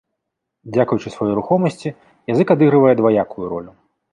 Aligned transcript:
Дзякуючы 0.77 1.09
сваёй 1.17 1.35
рухомасці 1.39 1.89
язык 2.33 2.47
адыгрывае 2.57 2.95
дваякую 3.03 3.45
ролю. 3.53 3.71